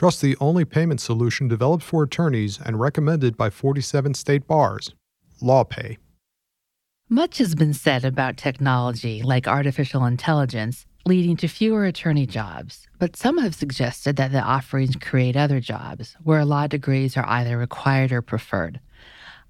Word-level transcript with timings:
Trust 0.00 0.22
the 0.22 0.34
only 0.40 0.64
payment 0.64 0.98
solution 0.98 1.46
developed 1.46 1.84
for 1.84 2.02
attorneys 2.02 2.58
and 2.58 2.80
recommended 2.80 3.36
by 3.36 3.50
47 3.50 4.14
state 4.14 4.46
bars 4.46 4.94
LawPay. 5.42 5.98
Much 7.10 7.36
has 7.36 7.54
been 7.54 7.74
said 7.74 8.02
about 8.02 8.38
technology, 8.38 9.20
like 9.22 9.46
artificial 9.46 10.06
intelligence, 10.06 10.86
leading 11.04 11.36
to 11.36 11.48
fewer 11.48 11.84
attorney 11.84 12.24
jobs, 12.24 12.88
but 12.98 13.14
some 13.14 13.36
have 13.36 13.54
suggested 13.54 14.16
that 14.16 14.32
the 14.32 14.40
offerings 14.40 14.96
create 14.96 15.36
other 15.36 15.60
jobs 15.60 16.16
where 16.24 16.46
law 16.46 16.66
degrees 16.66 17.14
are 17.18 17.28
either 17.28 17.58
required 17.58 18.10
or 18.10 18.22
preferred. 18.22 18.80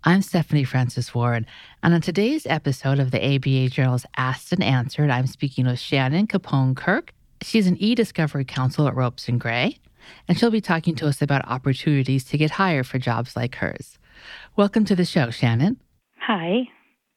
I'm 0.03 0.21
Stephanie 0.21 0.64
Francis 0.64 1.14
Ward, 1.14 1.46
and 1.85 1.95
on 1.95 2.01
today's 2.01 2.45
episode 2.45 2.98
of 2.98 3.12
the 3.12 3.25
ABA 3.25 3.69
Journal's 3.69 4.07
Asked 4.17 4.51
and 4.51 4.64
Answered, 4.64 5.11
I'm 5.11 5.29
speaking 5.29 5.67
with 5.67 5.79
Shannon 5.79 6.27
Capone 6.27 6.75
Kirk. 6.75 7.14
She's 7.41 7.69
an 7.69 7.77
e 7.77 7.95
discovery 7.95 8.45
counsel 8.45 8.89
at 8.89 8.96
Ropes 8.96 9.29
and 9.29 9.41
Gray, 9.41 9.79
and 10.29 10.39
she'll 10.39 10.51
be 10.51 10.61
talking 10.61 10.95
to 10.97 11.07
us 11.07 11.23
about 11.23 11.47
opportunities 11.49 12.25
to 12.25 12.39
get 12.39 12.53
hired 12.53 12.87
for 12.87 12.98
jobs 12.98 13.37
like 13.37 13.57
hers. 13.57 13.98
Welcome 14.57 14.84
to 14.87 14.97
the 14.97 15.05
show, 15.05 15.30
Shannon. 15.30 15.80
Hi. 16.21 16.69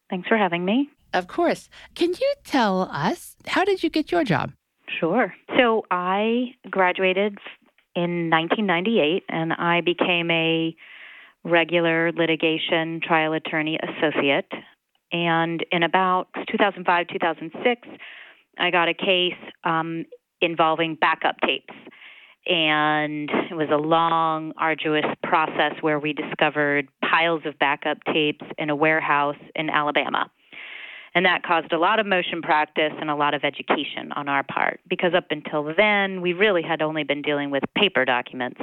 Thanks 0.09 0.27
for 0.27 0.37
having 0.37 0.65
me. 0.65 0.89
Of 1.13 1.27
course. 1.27 1.69
Can 1.95 2.09
you 2.09 2.33
tell 2.43 2.83
us 2.91 3.35
how 3.47 3.65
did 3.65 3.83
you 3.83 3.89
get 3.89 4.11
your 4.11 4.23
job? 4.23 4.51
Sure. 4.99 5.33
So 5.57 5.85
I 5.91 6.55
graduated 6.69 7.37
in 7.95 8.29
1998 8.29 9.23
and 9.29 9.53
I 9.53 9.81
became 9.81 10.29
a 10.31 10.75
regular 11.43 12.11
litigation 12.11 13.01
trial 13.05 13.33
attorney 13.33 13.77
associate. 13.81 14.51
And 15.11 15.63
in 15.71 15.83
about 15.83 16.27
2005, 16.49 17.07
2006, 17.07 17.87
I 18.57 18.71
got 18.71 18.87
a 18.87 18.93
case 18.93 19.33
um, 19.63 20.05
involving 20.41 20.95
backup 20.99 21.35
tapes. 21.45 21.73
And 22.45 23.29
it 23.49 23.55
was 23.55 23.69
a 23.71 23.77
long, 23.77 24.51
arduous 24.57 25.05
process 25.23 25.73
where 25.81 25.99
we 25.99 26.13
discovered 26.13 26.89
piles 27.01 27.41
of 27.45 27.57
backup 27.57 27.99
tapes 28.13 28.45
in 28.57 28.69
a 28.69 28.75
warehouse 28.75 29.37
in 29.55 29.69
Alabama. 29.69 30.29
And 31.15 31.25
that 31.25 31.43
caused 31.43 31.71
a 31.71 31.77
lot 31.77 31.99
of 31.99 32.05
motion 32.05 32.41
practice 32.41 32.91
and 32.99 33.09
a 33.09 33.15
lot 33.15 33.33
of 33.33 33.43
education 33.43 34.11
on 34.15 34.27
our 34.27 34.43
part 34.43 34.79
because 34.89 35.13
up 35.13 35.27
until 35.29 35.71
then, 35.75 36.21
we 36.21 36.33
really 36.33 36.63
had 36.63 36.81
only 36.81 37.03
been 37.03 37.21
dealing 37.21 37.51
with 37.51 37.63
paper 37.77 38.03
documents. 38.03 38.59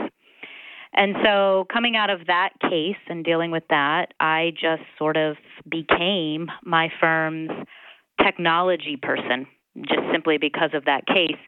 And 0.92 1.14
so, 1.24 1.66
coming 1.72 1.94
out 1.94 2.10
of 2.10 2.26
that 2.26 2.50
case 2.60 2.96
and 3.08 3.24
dealing 3.24 3.52
with 3.52 3.62
that, 3.70 4.12
I 4.18 4.52
just 4.60 4.82
sort 4.98 5.16
of 5.16 5.36
became 5.70 6.50
my 6.64 6.90
firm's 7.00 7.50
technology 8.20 8.98
person, 9.00 9.46
just 9.86 10.00
simply 10.12 10.36
because 10.36 10.70
of 10.74 10.86
that 10.86 11.06
case. 11.06 11.38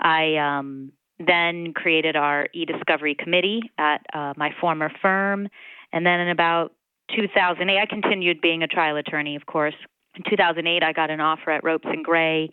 I 0.00 0.36
um, 0.36 0.92
then 1.18 1.72
created 1.74 2.16
our 2.16 2.48
e-discovery 2.52 3.14
committee 3.14 3.62
at 3.78 4.04
uh, 4.12 4.34
my 4.36 4.50
former 4.60 4.90
firm, 5.00 5.48
and 5.92 6.04
then 6.04 6.20
in 6.20 6.28
about 6.28 6.72
2008, 7.14 7.78
I 7.78 7.86
continued 7.86 8.40
being 8.40 8.62
a 8.62 8.66
trial 8.66 8.96
attorney, 8.96 9.36
of 9.36 9.46
course. 9.46 9.74
In 10.16 10.22
2008, 10.28 10.82
I 10.82 10.92
got 10.92 11.10
an 11.10 11.20
offer 11.20 11.50
at 11.50 11.64
Ropes 11.64 11.86
and 11.86 12.04
Gray 12.04 12.50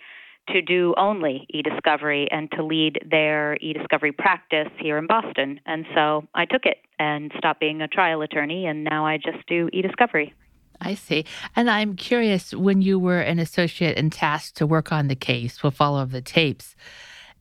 to 0.50 0.62
do 0.62 0.94
only 0.98 1.46
e-discovery 1.50 2.28
and 2.32 2.52
to 2.52 2.64
lead 2.64 3.00
their 3.10 3.58
e-discovery 3.62 4.12
practice 4.12 4.68
here 4.80 4.98
in 4.98 5.08
Boston. 5.08 5.60
And 5.66 5.86
so 5.96 6.28
I 6.34 6.46
took 6.46 6.66
it 6.66 6.78
and 7.00 7.32
stopped 7.38 7.60
being 7.60 7.82
a 7.82 7.88
trial 7.88 8.22
attorney, 8.22 8.66
and 8.66 8.84
now 8.84 9.06
I 9.06 9.18
just 9.18 9.46
do 9.48 9.70
e-discovery. 9.72 10.34
I 10.80 10.96
see. 10.96 11.26
And 11.56 11.70
I'm 11.70 11.96
curious 11.96 12.54
when 12.54 12.82
you 12.82 12.98
were 12.98 13.22
an 13.22 13.38
associate 13.38 13.98
and 13.98 14.12
tasked 14.12 14.58
to 14.58 14.66
work 14.66 14.92
on 14.92 15.08
the 15.08 15.16
case 15.16 15.62
with 15.62 15.80
all 15.80 15.98
of 15.98 16.12
the 16.12 16.22
tapes, 16.22 16.76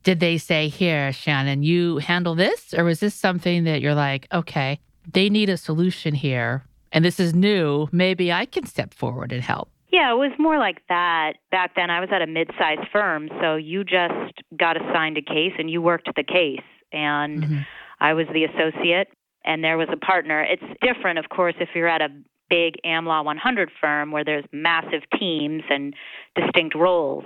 did 0.02 0.20
they 0.20 0.38
say, 0.38 0.68
Here, 0.68 1.12
Shannon, 1.12 1.62
you 1.62 1.98
handle 1.98 2.34
this? 2.34 2.74
Or 2.74 2.84
was 2.84 3.00
this 3.00 3.14
something 3.14 3.64
that 3.64 3.80
you're 3.80 3.94
like, 3.94 4.26
okay, 4.32 4.80
they 5.10 5.28
need 5.28 5.48
a 5.48 5.56
solution 5.56 6.14
here, 6.14 6.64
and 6.92 7.04
this 7.04 7.20
is 7.20 7.34
new. 7.34 7.88
Maybe 7.92 8.32
I 8.32 8.46
can 8.46 8.66
step 8.66 8.94
forward 8.94 9.32
and 9.32 9.42
help? 9.42 9.70
Yeah, 9.92 10.12
it 10.12 10.16
was 10.16 10.30
more 10.38 10.58
like 10.58 10.82
that. 10.88 11.34
Back 11.50 11.74
then, 11.74 11.90
I 11.90 12.00
was 12.00 12.10
at 12.12 12.22
a 12.22 12.26
mid 12.26 12.50
sized 12.58 12.88
firm, 12.92 13.28
so 13.40 13.56
you 13.56 13.84
just 13.84 14.42
got 14.56 14.76
assigned 14.76 15.18
a 15.18 15.22
case 15.22 15.52
and 15.58 15.68
you 15.68 15.82
worked 15.82 16.08
the 16.14 16.22
case. 16.22 16.60
And 16.92 17.42
mm-hmm. 17.42 17.58
I 17.98 18.14
was 18.14 18.26
the 18.32 18.44
associate, 18.44 19.08
and 19.44 19.64
there 19.64 19.76
was 19.76 19.88
a 19.92 19.96
partner. 19.96 20.42
It's 20.42 20.62
different, 20.80 21.18
of 21.18 21.28
course, 21.28 21.54
if 21.60 21.70
you're 21.74 21.88
at 21.88 22.02
a 22.02 22.08
big 22.48 22.74
AmLaw 22.84 23.24
100 23.24 23.70
firm 23.80 24.10
where 24.10 24.24
there's 24.24 24.44
massive 24.52 25.02
teams 25.18 25.62
and 25.70 25.94
distinct 26.34 26.74
roles. 26.74 27.24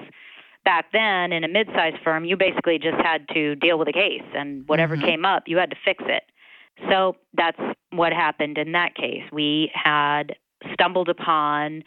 Back 0.65 0.87
then, 0.93 1.33
in 1.33 1.45
a 1.45 1.49
mid 1.49 1.69
sized 1.75 1.97
firm, 2.03 2.25
you 2.25 2.37
basically 2.37 2.79
just 2.79 2.97
had 3.03 3.29
to 3.35 3.55
deal 3.57 3.79
with 3.79 3.89
a 3.89 3.93
case, 3.93 4.23
and 4.35 4.67
whatever 4.67 4.97
mm-hmm. 4.97 5.07
came 5.07 5.25
up, 5.25 5.45
you 5.47 5.59
had 5.59 5.71
to 5.71 5.77
fix 5.85 6.03
it. 6.07 6.23
So 6.89 7.17
that's 7.35 7.59
what 7.91 8.13
happened 8.13 8.59
in 8.59 8.73
that 8.73 8.95
case. 8.95 9.23
We 9.33 9.71
had 9.75 10.35
stumbled 10.73 11.09
upon 11.09 11.83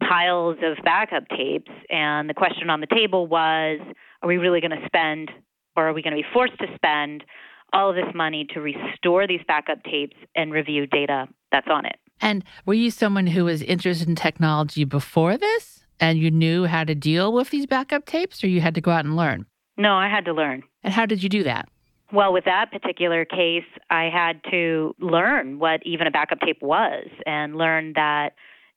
piles 0.00 0.56
of 0.62 0.82
backup 0.84 1.28
tapes, 1.28 1.70
and 1.90 2.28
the 2.30 2.34
question 2.34 2.70
on 2.70 2.80
the 2.80 2.86
table 2.86 3.26
was 3.26 3.80
are 4.22 4.28
we 4.28 4.36
really 4.36 4.60
going 4.60 4.70
to 4.70 4.86
spend, 4.86 5.30
or 5.76 5.88
are 5.88 5.92
we 5.92 6.02
going 6.02 6.16
to 6.16 6.22
be 6.22 6.28
forced 6.32 6.58
to 6.58 6.66
spend, 6.74 7.24
all 7.72 7.90
of 7.90 7.96
this 7.96 8.12
money 8.14 8.46
to 8.52 8.60
restore 8.60 9.26
these 9.26 9.40
backup 9.46 9.82
tapes 9.84 10.16
and 10.34 10.52
review 10.52 10.86
data 10.86 11.28
that's 11.52 11.68
on 11.70 11.86
it? 11.86 11.96
And 12.20 12.44
were 12.66 12.74
you 12.74 12.90
someone 12.90 13.28
who 13.28 13.44
was 13.44 13.62
interested 13.62 14.08
in 14.08 14.14
technology 14.14 14.84
before 14.84 15.36
this 15.36 15.79
and 16.00 16.18
you 16.18 16.30
knew 16.30 16.64
how 16.64 16.84
to 16.84 16.94
deal 16.94 17.32
with 17.32 17.50
these 17.50 17.66
backup 17.66 18.06
tapes, 18.06 18.42
or 18.42 18.48
you 18.48 18.60
had 18.60 18.74
to 18.74 18.80
go 18.80 18.90
out 18.90 19.04
and 19.04 19.16
learn? 19.16 19.46
No, 19.76 19.94
I 19.94 20.08
had 20.08 20.24
to 20.24 20.32
learn. 20.32 20.62
And 20.82 20.92
how 20.92 21.06
did 21.06 21.22
you 21.22 21.28
do 21.28 21.42
that? 21.44 21.68
Well, 22.12 22.32
with 22.32 22.44
that 22.44 22.72
particular 22.72 23.24
case, 23.24 23.64
I 23.88 24.10
had 24.12 24.40
to 24.50 24.96
learn 24.98 25.60
what 25.60 25.80
even 25.84 26.06
a 26.06 26.10
backup 26.10 26.40
tape 26.40 26.60
was 26.60 27.06
and 27.24 27.56
learn 27.56 27.92
that 27.94 28.34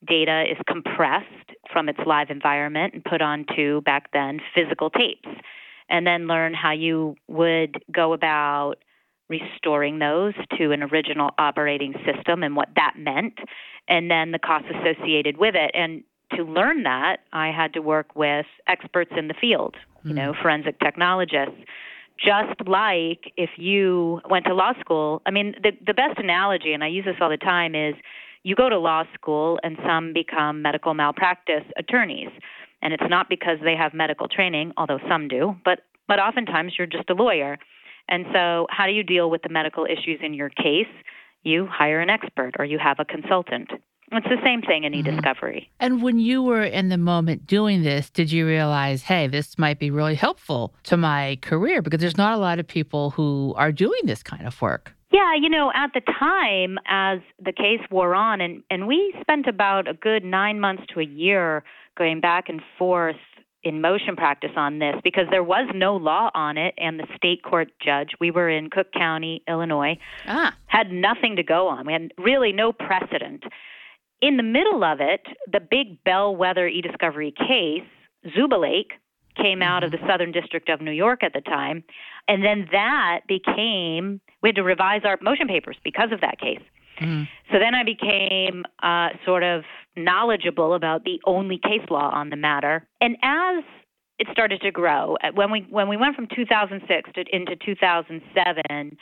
data 0.08 0.44
is 0.52 0.58
compressed 0.68 1.26
from 1.72 1.90
its 1.90 2.00
live 2.06 2.30
environment 2.30 2.94
and 2.94 3.04
put 3.04 3.22
onto 3.22 3.82
back 3.82 4.12
then 4.14 4.40
physical 4.54 4.90
tapes, 4.90 5.30
and 5.90 6.06
then 6.06 6.28
learn 6.28 6.54
how 6.54 6.72
you 6.72 7.16
would 7.28 7.84
go 7.92 8.14
about 8.14 8.76
restoring 9.30 10.00
those 10.00 10.34
to 10.58 10.72
an 10.72 10.84
original 10.84 11.32
operating 11.38 11.94
system 12.06 12.44
and 12.44 12.56
what 12.56 12.70
that 12.76 12.94
meant, 12.98 13.40
and 13.88 14.12
then 14.12 14.32
the 14.32 14.40
costs 14.40 14.68
associated 14.70 15.38
with 15.38 15.56
it. 15.56 15.72
And 15.74 16.04
to 16.36 16.44
learn 16.44 16.84
that, 16.84 17.18
I 17.32 17.52
had 17.52 17.74
to 17.74 17.82
work 17.82 18.16
with 18.16 18.46
experts 18.68 19.12
in 19.18 19.28
the 19.28 19.34
field, 19.40 19.76
you 20.04 20.12
mm. 20.12 20.16
know, 20.16 20.34
forensic 20.42 20.80
technologists. 20.80 21.56
Just 22.18 22.68
like 22.68 23.34
if 23.38 23.50
you 23.58 24.22
went 24.30 24.46
to 24.46 24.54
law 24.54 24.74
school, 24.80 25.22
I 25.26 25.32
mean, 25.32 25.56
the 25.62 25.72
the 25.86 25.94
best 25.94 26.18
analogy, 26.18 26.74
and 26.74 26.84
I 26.84 26.88
use 26.88 27.06
this 27.06 27.16
all 27.20 27.30
the 27.30 27.38
time, 27.38 27.76
is 27.76 27.96
you 28.44 28.56
go 28.56 28.70
to 28.70 28.78
law 28.78 29.04
school 29.14 29.60
and 29.64 29.78
some 29.86 30.14
become 30.14 30.62
medical 30.62 30.94
malpractice 30.94 31.64
attorneys. 31.78 32.30
And 32.82 32.94
it's 32.94 33.04
not 33.10 33.30
because 33.30 33.58
they 33.64 33.76
have 33.76 33.94
medical 33.94 34.28
training, 34.28 34.74
although 34.78 35.00
some 35.10 35.28
do, 35.28 35.56
but 35.64 35.80
but 36.08 36.20
oftentimes 36.20 36.74
you're 36.78 36.88
just 36.88 37.10
a 37.10 37.14
lawyer. 37.14 37.58
And 38.10 38.26
so 38.34 38.68
how 38.70 38.86
do 38.86 38.92
you 38.92 39.04
deal 39.04 39.30
with 39.30 39.42
the 39.42 39.50
medical 39.50 39.86
issues 39.86 40.20
in 40.22 40.34
your 40.34 40.50
case? 40.50 40.92
You 41.44 41.66
hire 41.66 42.02
an 42.02 42.10
expert 42.10 42.52
or 42.60 42.66
you 42.66 42.78
have 42.80 42.98
a 43.00 43.06
consultant. 43.06 43.72
It's 44.14 44.28
the 44.28 44.42
same 44.44 44.62
thing 44.62 44.84
in 44.84 44.94
mm-hmm. 44.94 45.08
e-discovery. 45.08 45.70
And 45.80 46.02
when 46.02 46.20
you 46.20 46.42
were 46.42 46.64
in 46.64 46.90
the 46.90 46.98
moment 46.98 47.48
doing 47.48 47.84
this, 47.84 48.10
did 48.10 48.32
you 48.32 48.46
realize, 48.46 49.04
hey, 49.04 49.28
this 49.28 49.58
might 49.58 49.80
be 49.80 49.92
really 49.92 50.16
helpful 50.16 50.74
to 50.84 50.98
my 50.98 51.38
career? 51.42 51.82
Because 51.82 52.00
there's 52.00 52.18
not 52.18 52.34
a 52.34 52.38
lot 52.38 52.60
of 52.60 52.68
people 52.68 53.12
who 53.12 53.54
are 53.58 53.72
doing 53.72 54.02
this 54.06 54.24
kind 54.24 54.46
of 54.46 54.62
work. 54.62 54.94
Yeah, 55.12 55.36
you 55.40 55.50
know, 55.50 55.72
at 55.76 55.92
the 55.94 56.02
time, 56.20 56.80
as 56.88 57.20
the 57.40 57.52
case 57.52 57.82
wore 57.92 58.16
on, 58.16 58.42
and, 58.42 58.64
and 58.72 58.88
we 58.88 59.14
spent 59.22 59.46
about 59.48 59.88
a 59.88 59.94
good 59.94 60.24
nine 60.24 60.60
months 60.60 60.84
to 60.94 61.00
a 61.00 61.06
year 61.06 61.64
going 61.96 62.20
back 62.20 62.50
and 62.50 62.62
forth 62.80 63.16
in 63.64 63.80
motion 63.80 64.16
practice 64.16 64.52
on 64.58 64.80
this 64.80 64.96
because 65.04 65.26
there 65.30 65.44
was 65.44 65.70
no 65.74 65.96
law 65.96 66.30
on 66.34 66.58
it, 66.58 66.74
and 66.78 67.00
the 67.00 67.08
state 67.16 67.44
court 67.44 67.70
judge, 67.80 68.10
we 68.20 68.32
were 68.32 68.50
in 68.50 68.70
Cook 68.70 68.92
County, 68.92 69.44
Illinois, 69.48 69.98
ah. 70.28 70.54
had 70.66 70.92
nothing 70.92 71.36
to 71.38 71.44
go 71.44 71.68
on. 71.68 71.86
We 71.86 71.94
had 71.94 72.12
really 72.18 72.52
no 72.52 72.74
precedent. 72.74 73.44
In 74.24 74.38
the 74.38 74.44
middle 74.44 74.86
of 74.86 75.02
it, 75.02 75.20
the 75.52 75.60
big 75.60 76.02
bellwether 76.06 76.66
e 76.66 76.80
discovery 76.80 77.34
case, 77.38 77.84
Zubulake, 78.34 78.94
came 79.36 79.62
out 79.62 79.84
of 79.84 79.92
the 79.92 79.98
mm-hmm. 79.98 80.08
Southern 80.08 80.32
District 80.32 80.70
of 80.70 80.80
New 80.80 80.94
York 80.94 81.26
at 81.26 81.34
the 81.34 81.42
time. 81.42 81.84
And 82.30 82.42
then 82.42 82.70
that 82.72 83.22
became, 83.28 84.22
we 84.42 84.48
had 84.48 84.56
to 84.56 84.64
revise 84.64 85.02
our 85.04 85.18
motion 85.22 85.50
papers 85.50 85.76
because 85.84 86.14
of 86.14 86.22
that 86.22 86.40
case. 86.40 86.62
Mm-hmm. 87.02 87.24
So 87.52 87.60
then 87.60 87.76
I 87.76 87.84
became 87.84 88.64
uh, 88.82 89.10
sort 89.26 89.44
of 89.44 89.64
knowledgeable 89.98 90.74
about 90.74 91.04
the 91.04 91.20
only 91.26 91.58
case 91.58 91.86
law 91.90 92.10
on 92.14 92.30
the 92.30 92.38
matter. 92.38 92.88
And 93.02 93.18
as 93.22 93.66
it 94.20 94.30
started 94.32 94.62
to 94.62 94.72
grow, 94.72 95.18
uh, 95.22 95.32
when 95.34 95.52
we 95.52 95.68
when 95.70 95.90
we 95.90 95.98
went 95.98 96.16
from 96.16 96.28
2006 96.34 97.10
to, 97.16 97.26
into 97.36 97.58
2007, 97.58 98.98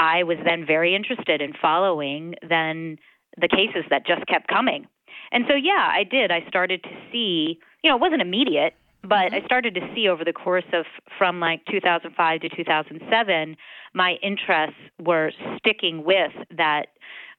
I 0.00 0.24
was 0.24 0.38
then 0.44 0.66
very 0.66 0.96
interested 0.96 1.40
in 1.40 1.52
following 1.62 2.34
then 2.48 2.98
the 3.40 3.48
cases 3.48 3.84
that 3.90 4.06
just 4.06 4.26
kept 4.26 4.48
coming. 4.48 4.86
And 5.32 5.44
so 5.48 5.54
yeah, 5.54 5.90
I 5.90 6.04
did. 6.04 6.30
I 6.30 6.44
started 6.48 6.82
to 6.82 6.90
see, 7.10 7.58
you 7.82 7.90
know, 7.90 7.96
it 7.96 8.00
wasn't 8.00 8.22
immediate 8.22 8.74
But 9.02 9.32
mm-hmm. 9.32 9.34
I 9.34 9.44
started 9.44 9.74
to 9.74 9.80
see 9.94 10.08
over 10.08 10.24
the 10.24 10.32
course 10.32 10.64
of 10.72 10.86
from 11.18 11.40
like 11.40 11.64
2005 11.70 12.40
to 12.40 12.48
2007, 12.48 13.56
my 13.94 14.14
interests 14.22 14.76
were 15.00 15.32
sticking 15.58 16.04
with 16.04 16.32
that 16.56 16.88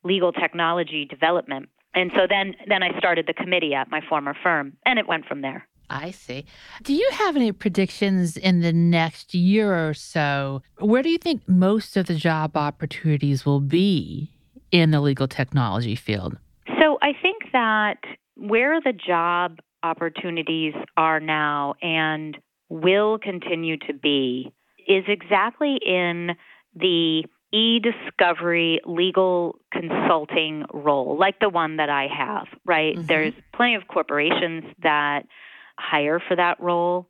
legal 0.03 0.31
technology 0.33 1.05
development. 1.05 1.69
And 1.95 2.11
so 2.15 2.27
then 2.27 2.55
then 2.67 2.83
I 2.83 2.97
started 2.97 3.27
the 3.27 3.33
committee 3.33 3.73
at 3.73 3.89
my 3.89 4.01
former 4.09 4.35
firm 4.43 4.73
and 4.85 4.99
it 4.99 5.07
went 5.07 5.25
from 5.25 5.41
there. 5.41 5.67
I 5.89 6.11
see. 6.11 6.45
Do 6.81 6.93
you 6.93 7.07
have 7.13 7.35
any 7.35 7.51
predictions 7.51 8.35
in 8.35 8.61
the 8.61 8.73
next 8.73 9.35
year 9.35 9.87
or 9.87 9.93
so? 9.93 10.63
Where 10.79 11.03
do 11.03 11.09
you 11.09 11.19
think 11.19 11.47
most 11.47 11.95
of 11.95 12.07
the 12.07 12.15
job 12.15 12.57
opportunities 12.57 13.45
will 13.45 13.59
be 13.59 14.32
in 14.73 14.91
the 14.91 14.99
legal 14.99 15.27
technology 15.27 15.95
field? 15.95 16.35
So 16.81 16.97
I 17.01 17.13
think 17.21 17.43
that 17.53 17.99
where 18.35 18.81
the 18.81 18.91
job 18.91 19.59
opportunities 19.83 20.73
are 20.97 21.19
now 21.19 21.75
and 21.81 22.37
will 22.69 23.19
continue 23.19 23.77
to 23.77 23.93
be 23.93 24.51
is 24.87 25.03
exactly 25.07 25.77
in 25.85 26.31
the 26.75 27.23
e 27.53 27.79
discovery 27.79 28.81
legal 28.85 29.59
consulting 29.71 30.65
role, 30.73 31.15
like 31.17 31.39
the 31.39 31.49
one 31.49 31.77
that 31.77 31.89
I 31.89 32.07
have, 32.07 32.47
right? 32.65 32.95
Mm-hmm. 32.95 33.05
There's 33.05 33.33
plenty 33.55 33.75
of 33.75 33.87
corporations 33.87 34.63
that 34.81 35.21
hire 35.77 36.19
for 36.27 36.35
that 36.35 36.59
role. 36.59 37.07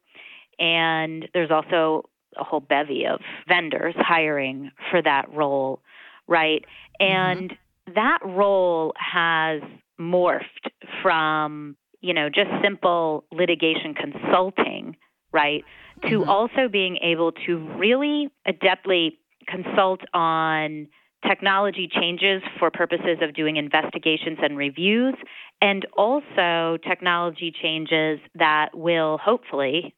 And 0.60 1.30
there's 1.34 1.50
also 1.50 2.10
a 2.38 2.44
whole 2.44 2.60
bevy 2.60 3.06
of 3.06 3.22
vendors 3.48 3.96
hiring 3.98 4.72
for 4.92 5.02
that 5.02 5.32
role, 5.34 5.80
right? 6.28 6.66
Mm-hmm. 7.02 7.16
And 7.16 7.50
mm-hmm. 7.52 7.94
that 7.96 8.20
role 8.24 8.94
has 8.98 9.62
morphed 10.00 10.70
from, 11.02 11.76
you 12.02 12.14
know, 12.14 12.30
just 12.30 12.50
simple 12.64 13.26
litigation 13.32 13.94
consulting, 13.94 14.96
right, 15.32 15.64
to 16.04 16.20
mm-hmm. 16.20 16.30
also 16.30 16.68
being 16.72 16.98
able 17.02 17.32
to 17.46 17.58
really 17.78 18.30
adeptly 18.48 19.18
consult 19.48 20.02
on 20.14 20.88
technology 21.28 21.90
changes 21.90 22.42
for 22.60 22.70
purposes 22.70 23.18
of 23.22 23.34
doing 23.34 23.56
investigations 23.56 24.38
and 24.42 24.58
reviews, 24.58 25.16
and 25.62 25.86
also 25.96 26.78
technology 26.86 27.54
changes 27.62 28.20
that 28.36 28.70
will 28.74 29.18
hopefully 29.18 29.96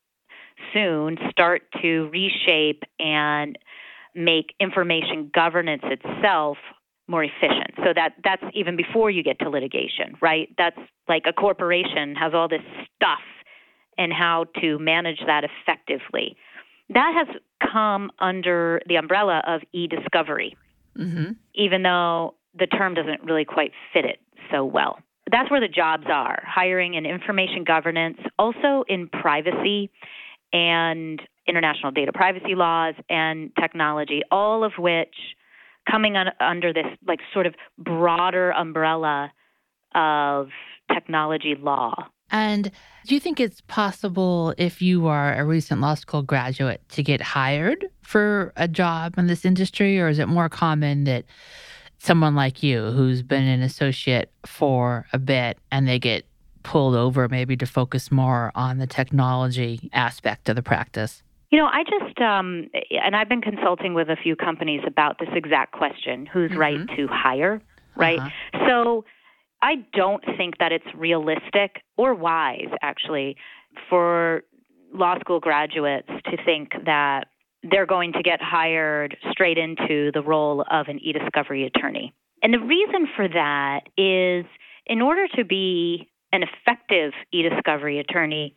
soon 0.73 1.17
start 1.29 1.63
to 1.81 2.09
reshape 2.11 2.83
and 2.99 3.57
make 4.15 4.53
information 4.59 5.29
governance 5.33 5.83
itself 5.83 6.57
more 7.07 7.23
efficient. 7.23 7.71
So 7.77 7.93
that 7.95 8.13
that's 8.23 8.43
even 8.53 8.75
before 8.75 9.11
you 9.11 9.21
get 9.23 9.37
to 9.39 9.49
litigation, 9.49 10.15
right? 10.21 10.49
That's 10.57 10.79
like 11.07 11.23
a 11.27 11.33
corporation 11.33 12.15
has 12.15 12.33
all 12.33 12.47
this 12.47 12.61
stuff 12.95 13.19
and 13.97 14.11
how 14.11 14.45
to 14.61 14.79
manage 14.79 15.19
that 15.27 15.43
effectively. 15.43 16.35
That 16.89 17.13
has 17.15 17.35
come 17.71 18.11
under 18.19 18.81
the 18.87 18.95
umbrella 18.95 19.41
of 19.47 19.61
e-discovery 19.73 20.55
mm-hmm. 20.97 21.31
even 21.53 21.83
though 21.83 22.35
the 22.57 22.67
term 22.67 22.93
doesn't 22.93 23.23
really 23.23 23.45
quite 23.45 23.71
fit 23.93 24.05
it 24.05 24.19
so 24.51 24.63
well. 24.65 24.99
That's 25.31 25.49
where 25.49 25.59
the 25.59 25.67
jobs 25.67 26.05
are 26.07 26.43
hiring 26.45 26.93
in 26.93 27.05
information 27.05 27.63
governance, 27.63 28.17
also 28.37 28.83
in 28.87 29.09
privacy 29.09 29.89
and 30.53 31.21
international 31.47 31.91
data 31.91 32.11
privacy 32.13 32.55
laws 32.55 32.95
and 33.09 33.51
technology, 33.59 34.21
all 34.31 34.63
of 34.63 34.73
which 34.77 35.15
coming 35.89 36.17
un- 36.17 36.31
under 36.39 36.73
this 36.73 36.87
like 37.07 37.19
sort 37.33 37.45
of 37.45 37.55
broader 37.77 38.51
umbrella 38.51 39.31
of 39.93 40.49
technology 40.91 41.55
law. 41.59 41.93
And 42.31 42.71
do 43.05 43.13
you 43.13 43.19
think 43.19 43.39
it's 43.39 43.61
possible 43.61 44.53
if 44.57 44.81
you 44.81 45.07
are 45.07 45.35
a 45.35 45.45
recent 45.45 45.81
law 45.81 45.93
school 45.93 46.23
graduate 46.23 46.81
to 46.89 47.03
get 47.03 47.21
hired 47.21 47.85
for 48.01 48.51
a 48.55 48.67
job 48.67 49.15
in 49.17 49.27
this 49.27 49.45
industry, 49.45 49.99
or 49.99 50.07
is 50.07 50.19
it 50.19 50.27
more 50.27 50.49
common 50.49 51.03
that 51.03 51.25
someone 51.99 52.35
like 52.35 52.63
you 52.63 52.91
who's 52.91 53.21
been 53.21 53.43
an 53.43 53.61
associate 53.61 54.31
for 54.45 55.05
a 55.13 55.19
bit 55.19 55.57
and 55.71 55.87
they 55.87 55.99
get 55.99 56.25
pulled 56.63 56.95
over 56.95 57.29
maybe 57.29 57.55
to 57.55 57.65
focus 57.65 58.11
more 58.11 58.51
on 58.55 58.79
the 58.79 58.87
technology 58.87 59.89
aspect 59.93 60.49
of 60.49 60.55
the 60.55 60.63
practice? 60.63 61.21
You 61.51 61.59
know, 61.59 61.67
I 61.67 61.83
just, 61.83 62.19
um, 62.19 62.69
and 62.91 63.15
I've 63.15 63.29
been 63.29 63.41
consulting 63.41 63.93
with 63.93 64.09
a 64.09 64.15
few 64.15 64.35
companies 64.35 64.81
about 64.85 65.19
this 65.19 65.29
exact 65.33 65.73
question 65.73 66.25
who's 66.25 66.51
mm-hmm. 66.51 66.59
right 66.59 66.87
to 66.97 67.07
hire, 67.07 67.61
right? 67.95 68.19
Uh-huh. 68.19 68.67
So, 68.67 69.05
I 69.61 69.75
don't 69.93 70.23
think 70.37 70.59
that 70.59 70.71
it's 70.71 70.85
realistic 70.95 71.81
or 71.97 72.13
wise, 72.13 72.69
actually, 72.83 73.35
for 73.89 74.43
law 74.93 75.17
school 75.19 75.39
graduates 75.39 76.09
to 76.25 76.37
think 76.45 76.69
that 76.85 77.27
they're 77.63 77.85
going 77.85 78.13
to 78.13 78.21
get 78.21 78.39
hired 78.41 79.17
straight 79.31 79.57
into 79.57 80.11
the 80.13 80.21
role 80.21 80.63
of 80.69 80.87
an 80.87 80.99
e 80.99 81.13
discovery 81.13 81.65
attorney. 81.65 82.13
And 82.43 82.53
the 82.53 82.59
reason 82.59 83.07
for 83.15 83.27
that 83.27 83.81
is 83.97 84.45
in 84.85 85.01
order 85.01 85.27
to 85.35 85.43
be 85.43 86.11
an 86.31 86.43
effective 86.43 87.13
e 87.31 87.41
discovery 87.41 87.99
attorney, 87.99 88.55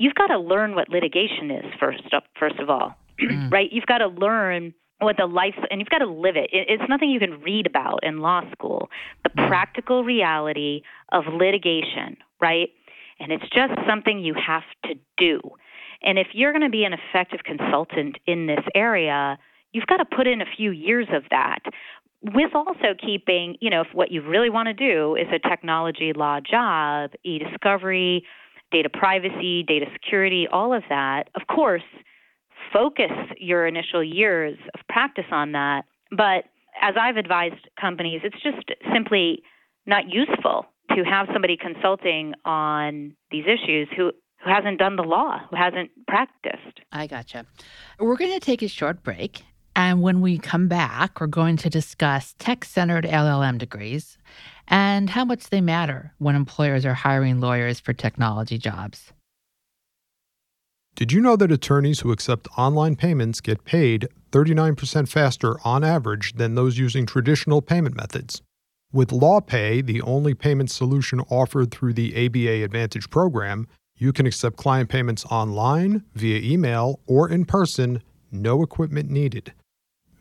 you've 0.00 0.14
got 0.14 0.28
to 0.28 0.38
learn 0.38 0.74
what 0.74 0.88
litigation 0.88 1.50
is 1.50 1.66
first, 1.78 2.02
first 2.38 2.58
of 2.58 2.70
all, 2.70 2.96
mm. 3.20 3.52
right? 3.52 3.70
You've 3.70 3.86
got 3.86 3.98
to 3.98 4.08
learn 4.08 4.72
what 4.98 5.16
the 5.18 5.26
life 5.26 5.54
and 5.70 5.78
you've 5.78 5.90
got 5.90 5.98
to 5.98 6.10
live 6.10 6.36
it. 6.36 6.48
It's 6.52 6.82
nothing 6.88 7.10
you 7.10 7.20
can 7.20 7.40
read 7.42 7.66
about 7.66 8.00
in 8.02 8.18
law 8.18 8.42
school. 8.52 8.88
The 9.22 9.30
practical 9.30 10.02
reality 10.02 10.82
of 11.12 11.24
litigation, 11.32 12.16
right? 12.40 12.70
And 13.20 13.30
it's 13.30 13.44
just 13.54 13.72
something 13.86 14.18
you 14.18 14.34
have 14.34 14.62
to 14.84 14.94
do. 15.18 15.40
And 16.02 16.18
if 16.18 16.28
you're 16.32 16.52
going 16.52 16.64
to 16.64 16.70
be 16.70 16.84
an 16.84 16.94
effective 16.94 17.40
consultant 17.44 18.16
in 18.26 18.46
this 18.46 18.64
area, 18.74 19.38
you've 19.72 19.86
got 19.86 19.98
to 19.98 20.06
put 20.06 20.26
in 20.26 20.40
a 20.40 20.46
few 20.56 20.70
years 20.70 21.08
of 21.12 21.24
that 21.30 21.60
with 22.22 22.54
also 22.54 22.94
keeping, 22.98 23.56
you 23.60 23.68
know, 23.68 23.82
if 23.82 23.88
what 23.92 24.10
you 24.10 24.22
really 24.22 24.50
want 24.50 24.66
to 24.66 24.74
do 24.74 25.14
is 25.14 25.26
a 25.32 25.48
technology 25.48 26.12
law 26.14 26.38
job, 26.40 27.10
e-discovery, 27.24 28.24
data 28.70 28.88
privacy, 28.88 29.62
data 29.62 29.86
security, 29.92 30.46
all 30.50 30.72
of 30.72 30.82
that. 30.88 31.24
Of 31.34 31.46
course, 31.46 31.82
focus 32.72 33.10
your 33.38 33.66
initial 33.66 34.02
years 34.02 34.58
of 34.74 34.80
practice 34.88 35.24
on 35.30 35.52
that. 35.52 35.84
But 36.10 36.44
as 36.80 36.94
I've 37.00 37.16
advised 37.16 37.68
companies, 37.80 38.20
it's 38.24 38.42
just 38.42 38.70
simply 38.92 39.42
not 39.86 40.04
useful 40.08 40.66
to 40.96 41.04
have 41.04 41.28
somebody 41.32 41.56
consulting 41.56 42.34
on 42.44 43.14
these 43.30 43.44
issues 43.44 43.88
who, 43.96 44.12
who 44.44 44.50
hasn't 44.50 44.78
done 44.78 44.96
the 44.96 45.02
law, 45.02 45.40
who 45.50 45.56
hasn't 45.56 45.90
practiced. 46.06 46.80
I 46.92 47.06
gotcha. 47.06 47.46
We're 47.98 48.16
going 48.16 48.32
to 48.32 48.40
take 48.40 48.62
a 48.62 48.68
short 48.68 49.02
break. 49.02 49.42
And 49.80 50.02
when 50.02 50.20
we 50.20 50.36
come 50.36 50.68
back, 50.68 51.22
we're 51.22 51.26
going 51.26 51.56
to 51.56 51.70
discuss 51.70 52.34
tech 52.38 52.66
centered 52.66 53.06
LLM 53.06 53.56
degrees 53.56 54.18
and 54.68 55.08
how 55.08 55.24
much 55.24 55.48
they 55.48 55.62
matter 55.62 56.12
when 56.18 56.36
employers 56.36 56.84
are 56.84 56.92
hiring 56.92 57.40
lawyers 57.40 57.80
for 57.80 57.94
technology 57.94 58.58
jobs. 58.58 59.14
Did 60.96 61.12
you 61.12 61.20
know 61.22 61.34
that 61.36 61.50
attorneys 61.50 62.00
who 62.00 62.12
accept 62.12 62.46
online 62.58 62.94
payments 62.94 63.40
get 63.40 63.64
paid 63.64 64.06
39% 64.32 65.08
faster 65.08 65.56
on 65.64 65.82
average 65.82 66.34
than 66.34 66.56
those 66.56 66.76
using 66.76 67.06
traditional 67.06 67.62
payment 67.62 67.96
methods? 67.96 68.42
With 68.92 69.08
LawPay, 69.08 69.86
the 69.86 70.02
only 70.02 70.34
payment 70.34 70.70
solution 70.70 71.20
offered 71.30 71.70
through 71.70 71.94
the 71.94 72.26
ABA 72.26 72.64
Advantage 72.64 73.08
program, 73.08 73.66
you 73.96 74.12
can 74.12 74.26
accept 74.26 74.58
client 74.58 74.90
payments 74.90 75.24
online, 75.30 76.04
via 76.14 76.38
email, 76.38 77.00
or 77.06 77.30
in 77.30 77.46
person, 77.46 78.02
no 78.30 78.62
equipment 78.62 79.08
needed. 79.08 79.54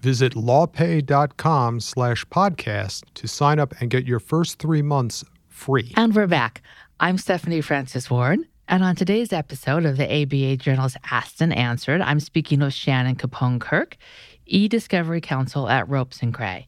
Visit 0.01 0.33
lawpay.com 0.33 1.81
slash 1.81 2.25
podcast 2.25 3.03
to 3.15 3.27
sign 3.27 3.59
up 3.59 3.73
and 3.81 3.89
get 3.89 4.05
your 4.05 4.19
first 4.19 4.57
three 4.57 4.81
months 4.81 5.25
free. 5.47 5.93
And 5.97 6.15
we're 6.15 6.27
back. 6.27 6.61
I'm 7.01 7.17
Stephanie 7.17 7.61
Francis 7.61 8.09
Ward. 8.09 8.39
And 8.69 8.83
on 8.83 8.95
today's 8.95 9.33
episode 9.33 9.85
of 9.85 9.97
the 9.97 10.05
ABA 10.05 10.57
Journal's 10.57 10.95
Asked 11.11 11.41
and 11.41 11.53
Answered, 11.53 12.01
I'm 12.01 12.19
speaking 12.19 12.59
with 12.59 12.73
Shannon 12.73 13.15
Capone 13.15 13.59
Kirk, 13.59 13.97
e 14.45 14.67
Discovery 14.67 15.21
Counsel 15.21 15.67
at 15.67 15.89
Ropes 15.89 16.21
and 16.21 16.33
Gray. 16.33 16.67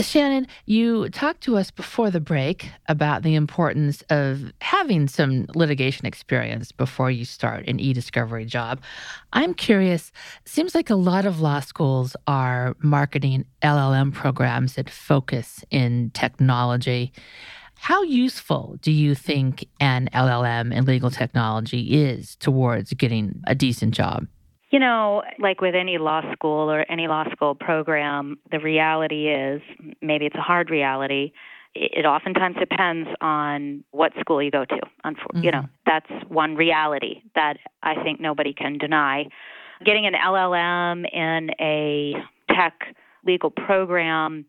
Shannon, 0.00 0.48
you 0.66 1.08
talked 1.10 1.42
to 1.42 1.56
us 1.56 1.70
before 1.70 2.10
the 2.10 2.20
break 2.20 2.68
about 2.88 3.22
the 3.22 3.36
importance 3.36 4.02
of 4.10 4.52
having 4.60 5.06
some 5.06 5.46
litigation 5.54 6.04
experience 6.04 6.72
before 6.72 7.12
you 7.12 7.24
start 7.24 7.68
an 7.68 7.78
e 7.78 7.92
discovery 7.92 8.44
job. 8.44 8.82
I'm 9.32 9.54
curious, 9.54 10.10
seems 10.44 10.74
like 10.74 10.90
a 10.90 10.96
lot 10.96 11.26
of 11.26 11.40
law 11.40 11.60
schools 11.60 12.16
are 12.26 12.74
marketing 12.80 13.44
LLM 13.62 14.12
programs 14.12 14.74
that 14.74 14.90
focus 14.90 15.64
in 15.70 16.10
technology. 16.12 17.12
How 17.76 18.02
useful 18.02 18.76
do 18.80 18.90
you 18.90 19.14
think 19.14 19.68
an 19.78 20.08
LLM 20.12 20.74
in 20.74 20.86
legal 20.86 21.10
technology 21.10 22.02
is 22.02 22.34
towards 22.36 22.92
getting 22.94 23.42
a 23.46 23.54
decent 23.54 23.94
job? 23.94 24.26
You 24.74 24.80
know, 24.80 25.22
like 25.38 25.60
with 25.60 25.76
any 25.76 25.98
law 25.98 26.20
school 26.32 26.68
or 26.68 26.84
any 26.90 27.06
law 27.06 27.22
school 27.30 27.54
program, 27.54 28.38
the 28.50 28.58
reality 28.58 29.28
is 29.28 29.62
maybe 30.02 30.26
it's 30.26 30.34
a 30.34 30.40
hard 30.40 30.68
reality 30.68 31.30
it 31.74 32.06
oftentimes 32.06 32.56
depends 32.58 33.08
on 33.20 33.84
what 33.90 34.12
school 34.20 34.42
you 34.42 34.50
go 34.50 34.64
to. 34.64 34.80
You 35.42 35.50
know, 35.50 35.58
mm-hmm. 35.58 35.66
that's 35.86 36.28
one 36.28 36.54
reality 36.54 37.22
that 37.34 37.54
I 37.82 38.00
think 38.02 38.20
nobody 38.20 38.52
can 38.52 38.78
deny. 38.78 39.26
Getting 39.84 40.06
an 40.06 40.14
LLM 40.14 41.04
in 41.12 41.50
a 41.60 42.14
tech 42.48 42.94
legal 43.26 43.50
program, 43.50 44.46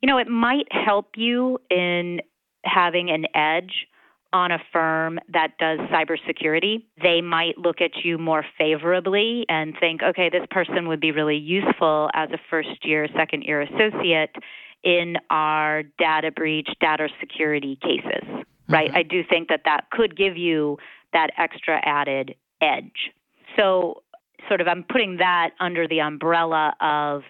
you 0.00 0.08
know, 0.08 0.18
it 0.18 0.28
might 0.28 0.66
help 0.70 1.10
you 1.16 1.58
in 1.70 2.20
having 2.64 3.10
an 3.10 3.26
edge 3.34 3.86
on 4.34 4.50
a 4.50 4.58
firm 4.72 5.18
that 5.32 5.56
does 5.58 5.78
cybersecurity, 5.90 6.84
they 7.00 7.20
might 7.20 7.56
look 7.56 7.80
at 7.80 7.92
you 8.02 8.18
more 8.18 8.44
favorably 8.58 9.46
and 9.48 9.74
think, 9.78 10.02
okay, 10.02 10.28
this 10.28 10.44
person 10.50 10.88
would 10.88 11.00
be 11.00 11.12
really 11.12 11.36
useful 11.36 12.10
as 12.14 12.28
a 12.32 12.38
first 12.50 12.84
year, 12.84 13.06
second 13.16 13.42
year 13.44 13.62
associate 13.62 14.34
in 14.82 15.14
our 15.30 15.84
data 15.98 16.32
breach, 16.32 16.68
data 16.80 17.08
security 17.20 17.78
cases, 17.80 18.28
right? 18.68 18.88
Mm-hmm. 18.88 18.96
I 18.96 19.02
do 19.04 19.22
think 19.30 19.48
that 19.48 19.62
that 19.64 19.88
could 19.90 20.16
give 20.16 20.36
you 20.36 20.78
that 21.12 21.30
extra 21.38 21.80
added 21.84 22.34
edge. 22.60 23.12
So, 23.56 24.02
sort 24.48 24.60
of, 24.60 24.66
I'm 24.66 24.82
putting 24.82 25.18
that 25.18 25.50
under 25.60 25.86
the 25.86 26.00
umbrella 26.00 26.74
of 26.80 27.22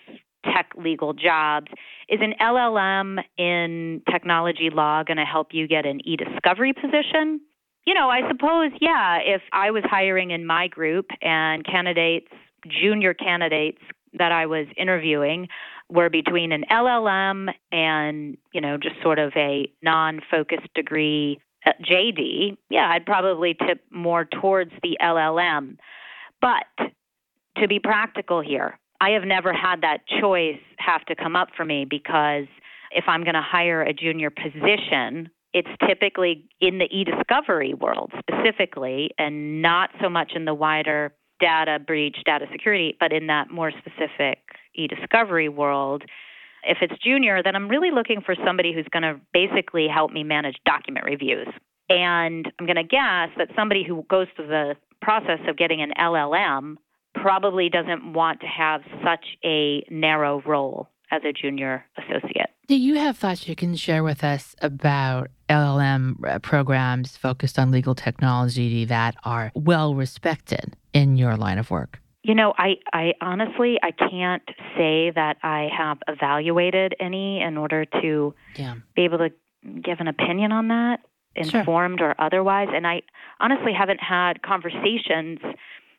tech 0.45 0.71
legal 0.77 1.13
jobs. 1.13 1.69
Is 2.09 2.21
an 2.21 2.35
LLM 2.41 3.19
in 3.39 4.03
technology 4.11 4.71
law 4.71 5.03
going 5.03 5.17
to 5.17 5.25
help 5.25 5.49
you 5.53 5.67
get 5.67 5.87
an 5.87 6.01
e 6.07 6.17
discovery 6.17 6.73
position? 6.73 7.41
You 7.87 7.95
know, 7.95 8.09
I 8.09 8.27
suppose, 8.29 8.73
yeah, 8.81 9.19
if 9.25 9.43
I 9.53 9.71
was 9.71 9.83
hiring 9.87 10.31
in 10.31 10.47
my 10.47 10.69
group 10.69 11.07
and 11.21 11.65
candidates, 11.67 12.29
junior 12.67 13.13
candidates 13.13 13.81
that 14.15 14.33
I 14.33 14.47
was 14.47 14.67
interviewing 14.77 15.49
were 15.91 16.09
between 16.09 16.53
an 16.53 16.65
LLM 16.71 17.49
and, 17.73 18.39
you 18.53 18.61
know, 18.61 18.79
just 18.79 18.97
sort 19.03 19.19
of 19.19 19.33
a 19.37 19.71
non 19.83 20.21
focused 20.31 20.73
degree 20.75 21.41
JD, 21.67 22.57
yeah, 22.71 22.91
I'd 22.91 23.07
probably 23.07 23.55
tip 23.55 23.83
more 23.91 24.25
towards 24.25 24.73
the 24.83 24.99
LLM. 25.03 25.77
But 26.41 26.65
to 27.59 27.69
be 27.69 27.79
practical 27.79 28.41
here, 28.41 28.79
I 29.01 29.11
have 29.11 29.25
never 29.25 29.53
had 29.53 29.81
that 29.83 29.99
choice 30.21 30.61
have 30.79 31.05
to 31.07 31.15
come 31.15 31.37
up 31.37 31.49
for 31.57 31.65
me 31.65 31.85
because 31.85 32.47
if 32.91 33.05
I'm 33.07 33.23
going 33.23 33.35
to 33.35 33.43
hire 33.43 33.83
a 33.83 33.93
junior 33.93 34.31
position, 34.31 35.31
it's 35.53 35.69
typically 35.87 36.45
in 36.61 36.79
the 36.79 36.87
e-discovery 36.91 37.75
world 37.75 38.13
specifically 38.19 39.11
and 39.19 39.63
not 39.63 39.91
so 40.01 40.09
much 40.09 40.33
in 40.35 40.45
the 40.45 40.55
wider 40.55 41.15
data 41.41 41.79
breach, 41.79 42.17
data 42.25 42.47
security, 42.51 42.97
but 42.99 43.13
in 43.13 43.27
that 43.27 43.51
more 43.51 43.73
specific 43.73 44.39
e-discovery 44.75 45.49
world. 45.49 46.03
If 46.65 46.79
it's 46.81 46.95
junior, 47.03 47.43
then 47.43 47.55
I'm 47.55 47.69
really 47.69 47.91
looking 47.91 48.21
for 48.21 48.35
somebody 48.45 48.73
who's 48.73 48.87
going 48.91 49.03
to 49.03 49.21
basically 49.33 49.87
help 49.89 50.13
me 50.13 50.25
manage 50.25 50.57
document 50.65 51.05
reviews. 51.05 51.49
And 51.89 52.51
I'm 52.59 52.67
going 52.67 52.77
to 52.77 52.83
guess 52.83 53.29
that 53.37 53.49
somebody 53.55 53.85
who 53.85 54.05
goes 54.09 54.27
through 54.35 54.47
the 54.47 54.75
process 55.03 55.41
of 55.47 55.57
getting 55.57 55.83
an 55.83 55.93
LLM 56.01 56.77
probably 57.25 57.71
doesn't 57.71 58.13
want 58.13 58.39
to 58.41 58.47
have 58.47 58.83
such 59.03 59.25
a 59.43 59.83
narrow 59.89 60.43
role 60.43 60.91
as 61.11 61.23
a 61.25 61.33
junior 61.33 61.83
associate. 61.97 62.51
Do 62.69 62.77
you 62.77 62.97
have 62.97 63.17
thoughts 63.17 63.49
you 63.49 63.57
can 63.57 63.77
share 63.77 64.05
with 64.05 64.23
us 64.23 64.55
about 64.61 65.31
LLM 65.49 66.17
uh, 66.23 66.39
programs 66.41 67.17
focused 67.17 67.59
on 67.59 67.71
legal 67.71 67.95
technology 67.95 68.85
that 68.85 69.15
are 69.25 69.51
well 69.55 69.95
respected 69.95 70.77
in 70.93 71.17
your 71.17 71.35
line 71.39 71.57
of 71.57 71.71
work? 71.71 71.99
You 72.25 72.35
know, 72.35 72.53
I, 72.59 72.75
I 72.93 73.15
honestly 73.23 73.79
I 73.83 73.93
can't 73.93 74.47
say 74.77 75.11
that 75.15 75.39
I 75.43 75.71
have 75.75 76.01
evaluated 76.07 76.95
any 77.01 77.41
in 77.41 77.57
order 77.57 77.87
to 78.03 78.35
yeah. 78.57 78.75
be 78.95 79.05
able 79.05 79.19
to 79.19 79.31
give 79.83 80.01
an 80.01 80.09
opinion 80.09 80.53
on 80.53 80.69
that, 80.69 80.99
informed 81.35 82.01
sure. 82.01 82.11
or 82.11 82.21
otherwise. 82.21 82.69
And 82.71 82.87
I 82.87 83.01
honestly 83.41 83.73
haven't 83.73 84.01
had 84.01 84.43
conversations 84.43 85.39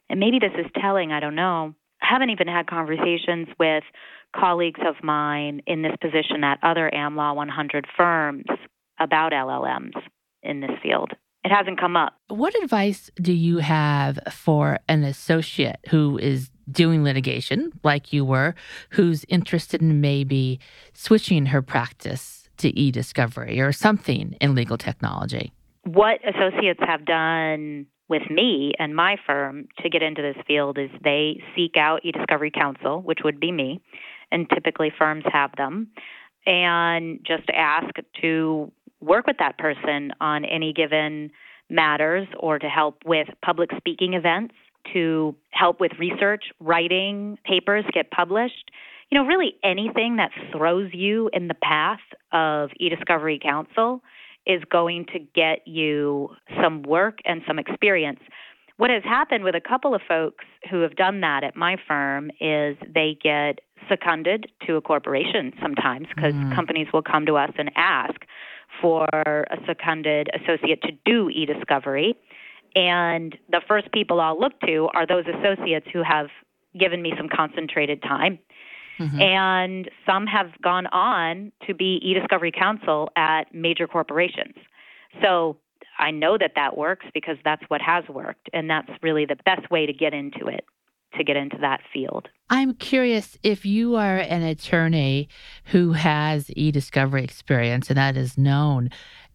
and 0.10 0.20
maybe 0.20 0.40
this 0.40 0.54
is 0.58 0.70
telling, 0.80 1.12
I 1.12 1.20
don't 1.20 1.36
know. 1.36 1.74
I 2.02 2.08
haven't 2.10 2.30
even 2.30 2.48
had 2.48 2.68
conversations 2.68 3.48
with 3.60 3.84
colleagues 4.36 4.82
of 4.86 4.96
mine 5.04 5.62
in 5.66 5.82
this 5.82 5.96
position 6.02 6.44
at 6.44 6.60
other 6.62 6.92
AmLaw 6.94 7.36
100 7.36 7.88
firms 7.98 8.46
about 9.00 9.32
LLMs 9.32 9.94
in 10.44 10.62
this 10.62 10.72
field. 10.84 11.12
It 11.44 11.52
hasn't 11.52 11.80
come 11.80 11.96
up. 11.96 12.14
What 12.28 12.56
advice 12.64 13.12
do 13.22 13.32
you 13.32 13.60
have 13.60 14.20
for 14.32 14.80
an 14.88 15.04
associate 15.04 15.78
who 15.90 16.18
is 16.18 16.50
doing 16.72 17.04
litigation, 17.04 17.72
like 17.84 18.12
you 18.12 18.26
were, 18.26 18.56
who's 18.90 19.26
interested 19.30 19.82
in 19.82 20.02
maybe 20.02 20.60
switching 20.94 21.48
her 21.48 21.62
practice 21.62 22.50
to 22.58 22.70
e 22.78 22.90
discovery 22.92 23.60
or 23.60 23.72
something 23.72 24.36
in 24.42 24.56
legal 24.56 24.78
technology? 24.78 25.54
What 25.84 26.20
associates 26.28 26.80
have 26.86 27.06
done 27.06 27.86
with 28.08 28.30
me 28.30 28.74
and 28.78 28.96
my 28.96 29.18
firm 29.26 29.68
to 29.80 29.90
get 29.90 30.04
into 30.04 30.22
this 30.22 30.38
field 30.46 30.78
is 30.78 30.90
they 31.04 31.42
seek 31.56 31.76
out 31.78 32.02
e-discovery 32.04 32.52
counsel, 32.52 33.02
which 33.02 33.20
would 33.24 33.40
be 33.40 33.52
me, 33.52 33.82
and 34.32 34.50
typically 34.50 34.92
firms 34.96 35.24
have 35.32 35.52
them, 35.58 35.88
and 36.46 37.20
just 37.26 37.50
ask 37.54 37.96
to 38.22 38.72
work 39.02 39.28
with 39.28 39.38
that 39.40 39.58
person 39.58 40.12
on 40.22 40.46
any 40.46 40.74
given 40.74 41.32
matters 41.70 42.28
or 42.40 42.60
to 42.60 42.68
help 42.68 43.00
with 43.06 43.28
public 43.44 43.70
speaking 43.78 44.14
events, 44.14 44.54
to 44.94 45.36
help 45.50 45.80
with 45.80 45.92
research, 45.98 46.46
writing 46.60 47.38
papers 47.44 47.86
get 47.92 48.12
published. 48.12 48.72
You 49.10 49.20
know, 49.20 49.26
really 49.26 49.56
anything 49.64 50.18
that 50.18 50.32
throws 50.52 50.92
you 50.94 51.30
in 51.34 51.48
the 51.48 51.56
path 51.56 52.00
of 52.32 52.70
e-discovery 52.80 53.40
counsel 53.42 54.02
is 54.46 54.62
going 54.70 55.06
to 55.14 55.20
get 55.20 55.68
you 55.68 56.30
some 56.62 56.84
work 56.84 57.20
and 57.26 57.42
some 57.48 57.60
experience. 57.60 58.20
What 58.78 58.90
has 58.90 59.04
happened 59.04 59.44
with 59.44 59.56
a 59.56 59.62
couple 59.62 59.96
of 59.96 60.02
folks 60.08 60.44
who 60.70 60.82
have 60.82 60.96
done 60.96 61.22
that 61.22 61.44
at 61.44 61.56
my 61.56 61.78
firm 61.88 62.30
is 62.42 62.76
they 62.94 63.18
get 63.22 63.60
seconded 63.88 64.48
to 64.68 64.76
a 64.76 64.82
corporation 64.82 65.54
sometimes 65.62 66.08
because 66.14 66.34
mm. 66.34 66.54
companies 66.54 66.88
will 66.92 67.02
come 67.02 67.26
to 67.26 67.38
us 67.38 67.52
and 67.58 67.72
ask 67.76 68.22
for 68.82 69.06
a 69.14 69.58
seconded 69.66 70.30
associate 70.34 70.82
to 70.82 70.92
do 71.06 71.30
e 71.30 71.46
discovery. 71.46 72.16
And 72.76 73.38
the 73.50 73.62
first 73.66 73.92
people 73.94 74.20
I'll 74.20 74.40
look 74.40 74.60
to 74.62 74.90
are 74.94 75.08
those 75.08 75.24
associates 75.28 75.88
who 75.94 76.04
have 76.04 76.28
given 76.78 77.02
me 77.02 77.14
some 77.18 77.30
concentrated 77.30 78.02
time 78.02 78.40
Mm-hmm. 79.00 79.22
And 79.22 79.90
some 80.06 80.28
have 80.28 80.48
gone 80.62 80.88
on 80.88 81.52
to 81.68 81.74
be 81.74 82.00
e-discovery 82.04 82.52
counsel 82.52 83.10
at 83.16 83.54
major 83.54 83.88
corporations. 83.88 84.56
So 85.22 85.58
I 85.98 86.12
know 86.12 86.38
that 86.38 86.54
that 86.56 86.78
works 86.78 87.06
because 87.14 87.38
that's 87.44 87.64
what 87.68 87.82
has 87.82 88.04
worked. 88.10 88.50
And 88.54 88.70
that's 88.70 88.90
really 89.02 89.26
the 89.26 89.38
best 89.46 89.70
way 89.72 89.86
to 89.86 89.94
get 89.94 90.14
into 90.14 90.48
it, 90.48 90.66
to 91.18 91.24
get 91.24 91.36
into 91.36 91.58
that 91.62 91.82
field. 91.94 92.28
I'm 92.50 92.74
curious 92.76 93.38
if 93.44 93.66
you 93.66 93.96
are 93.96 94.18
an 94.18 94.44
attorney 94.44 95.30
who 95.66 95.94
has 95.94 96.52
e 96.56 96.72
discovery 96.72 97.24
experience 97.24 97.90
and 97.90 97.98
that 97.98 98.18
is 98.18 98.38
known, 98.38 98.90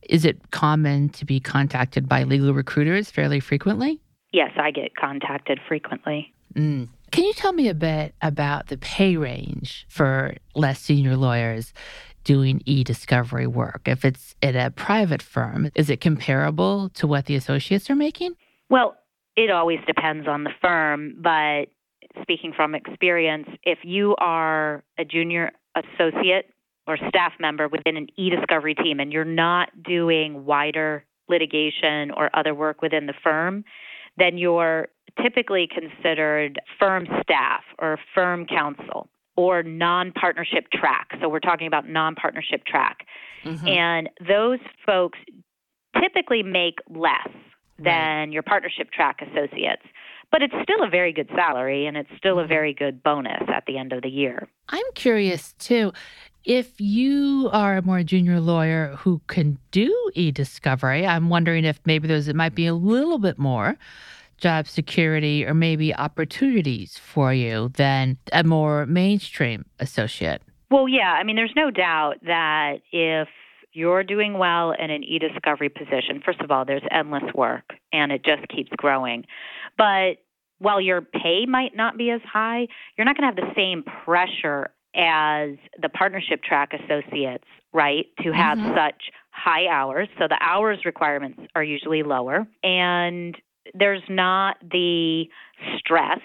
is 0.08 0.24
it 0.24 0.50
common 0.50 1.08
to 1.10 1.24
be 1.24 1.40
contacted 1.40 2.08
by 2.08 2.22
legal 2.22 2.54
recruiters 2.54 3.10
fairly 3.10 3.40
frequently? 3.40 4.00
Yes, 4.32 4.52
I 4.56 4.70
get 4.70 4.94
contacted 4.96 5.58
frequently. 5.66 6.32
Mm. 6.54 6.88
Can 7.10 7.24
you 7.24 7.32
tell 7.32 7.52
me 7.52 7.68
a 7.68 7.74
bit 7.74 8.14
about 8.22 8.68
the 8.68 8.78
pay 8.78 9.16
range 9.16 9.84
for 9.88 10.34
less 10.54 10.80
senior 10.80 11.16
lawyers 11.16 11.72
doing 12.22 12.62
e 12.66 12.84
discovery 12.84 13.48
work? 13.48 13.82
If 13.86 14.04
it's 14.04 14.36
at 14.42 14.54
a 14.54 14.70
private 14.70 15.22
firm, 15.22 15.70
is 15.74 15.90
it 15.90 16.00
comparable 16.00 16.88
to 16.90 17.06
what 17.08 17.26
the 17.26 17.34
associates 17.34 17.90
are 17.90 17.96
making? 17.96 18.34
Well, 18.68 18.96
it 19.36 19.50
always 19.50 19.80
depends 19.86 20.28
on 20.28 20.44
the 20.44 20.50
firm, 20.62 21.16
but 21.20 21.66
speaking 22.22 22.52
from 22.54 22.74
experience, 22.74 23.48
if 23.64 23.78
you 23.82 24.14
are 24.18 24.84
a 24.96 25.04
junior 25.04 25.50
associate 25.74 26.52
or 26.86 26.96
staff 27.08 27.32
member 27.40 27.66
within 27.66 27.96
an 27.96 28.06
e 28.16 28.30
discovery 28.30 28.74
team 28.74 29.00
and 29.00 29.12
you're 29.12 29.24
not 29.24 29.70
doing 29.82 30.44
wider 30.44 31.04
litigation 31.28 32.12
or 32.16 32.30
other 32.34 32.54
work 32.54 32.82
within 32.82 33.06
the 33.06 33.14
firm, 33.22 33.64
then 34.20 34.38
you're 34.38 34.88
typically 35.22 35.68
considered 35.68 36.60
firm 36.78 37.06
staff 37.22 37.62
or 37.78 37.98
firm 38.14 38.46
counsel 38.46 39.08
or 39.36 39.62
non 39.62 40.12
partnership 40.12 40.66
track. 40.72 41.08
So 41.20 41.28
we're 41.28 41.40
talking 41.40 41.66
about 41.66 41.88
non 41.88 42.14
partnership 42.14 42.64
track. 42.64 43.06
Mm-hmm. 43.44 43.66
And 43.66 44.08
those 44.26 44.58
folks 44.84 45.18
typically 46.00 46.42
make 46.42 46.76
less 46.88 47.28
than 47.78 48.18
right. 48.28 48.32
your 48.32 48.42
partnership 48.42 48.90
track 48.92 49.20
associates. 49.22 49.82
But 50.30 50.42
it's 50.42 50.54
still 50.62 50.84
a 50.86 50.88
very 50.88 51.12
good 51.12 51.28
salary 51.34 51.86
and 51.86 51.96
it's 51.96 52.10
still 52.16 52.38
a 52.38 52.42
mm-hmm. 52.42 52.48
very 52.48 52.74
good 52.74 53.02
bonus 53.02 53.42
at 53.52 53.64
the 53.66 53.78
end 53.78 53.92
of 53.92 54.02
the 54.02 54.08
year. 54.08 54.46
I'm 54.68 54.84
curious 54.94 55.54
too. 55.54 55.92
If 56.44 56.80
you 56.80 57.50
are 57.52 57.76
a 57.76 57.82
more 57.82 58.02
junior 58.02 58.40
lawyer 58.40 58.96
who 58.98 59.20
can 59.28 59.58
do 59.70 60.10
e 60.14 60.30
discovery, 60.30 61.06
I'm 61.06 61.28
wondering 61.28 61.64
if 61.64 61.80
maybe 61.84 62.08
there's 62.08 62.28
it 62.28 62.36
might 62.36 62.54
be 62.54 62.66
a 62.66 62.74
little 62.74 63.18
bit 63.18 63.38
more 63.38 63.76
job 64.40 64.66
security 64.66 65.44
or 65.44 65.54
maybe 65.54 65.94
opportunities 65.94 66.98
for 66.98 67.32
you 67.32 67.70
than 67.74 68.16
a 68.32 68.42
more 68.42 68.86
mainstream 68.86 69.64
associate? 69.78 70.42
Well, 70.70 70.88
yeah. 70.88 71.12
I 71.12 71.24
mean, 71.24 71.36
there's 71.36 71.52
no 71.54 71.70
doubt 71.70 72.16
that 72.24 72.78
if 72.90 73.28
you're 73.72 74.02
doing 74.02 74.38
well 74.38 74.72
in 74.72 74.90
an 74.90 75.04
e 75.04 75.18
discovery 75.18 75.68
position, 75.68 76.22
first 76.24 76.40
of 76.40 76.50
all, 76.50 76.64
there's 76.64 76.82
endless 76.90 77.34
work 77.34 77.74
and 77.92 78.10
it 78.10 78.24
just 78.24 78.48
keeps 78.48 78.70
growing. 78.76 79.24
But 79.76 80.18
while 80.58 80.80
your 80.80 81.00
pay 81.00 81.46
might 81.46 81.76
not 81.76 81.96
be 81.96 82.10
as 82.10 82.20
high, 82.30 82.66
you're 82.96 83.04
not 83.04 83.16
going 83.16 83.32
to 83.32 83.42
have 83.42 83.48
the 83.48 83.54
same 83.54 83.82
pressure 84.04 84.70
as 84.94 85.50
the 85.80 85.88
partnership 85.88 86.42
track 86.42 86.72
associates, 86.72 87.44
right? 87.72 88.06
To 88.22 88.32
have 88.32 88.58
mm-hmm. 88.58 88.74
such 88.74 89.10
high 89.30 89.66
hours. 89.68 90.08
So 90.18 90.26
the 90.28 90.38
hours 90.40 90.78
requirements 90.84 91.40
are 91.54 91.62
usually 91.62 92.02
lower. 92.02 92.46
And 92.62 93.36
there's 93.74 94.02
not 94.08 94.56
the 94.62 95.24
stress 95.78 96.20